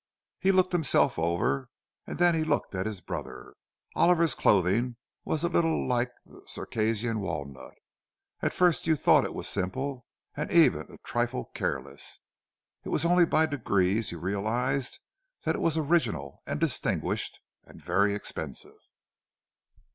[0.39, 1.69] He looked himself over,
[2.07, 3.53] and then he looked at his brother.
[3.93, 7.75] Oliver's clothing was a little like the Circassian walnut;
[8.41, 13.27] at first you thought that it was simple, and even a trifle careless—it was only
[13.27, 14.97] by degrees you realized
[15.43, 18.79] that it was original and distinguished, and very expensive.